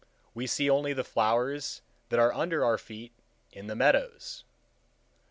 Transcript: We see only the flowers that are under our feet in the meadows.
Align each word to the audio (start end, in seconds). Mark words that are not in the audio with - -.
We 0.33 0.47
see 0.47 0.67
only 0.67 0.93
the 0.93 1.03
flowers 1.03 1.83
that 2.09 2.17
are 2.17 2.33
under 2.33 2.65
our 2.65 2.79
feet 2.79 3.13
in 3.51 3.67
the 3.67 3.75
meadows. 3.75 4.43